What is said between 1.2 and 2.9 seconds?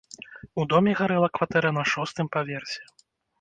кватэра на шостым паверсе.